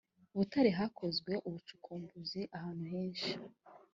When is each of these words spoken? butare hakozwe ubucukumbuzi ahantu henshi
butare 0.35 0.69
hakozwe 0.79 1.31
ubucukumbuzi 1.47 2.41
ahantu 2.57 2.83
henshi 2.93 3.31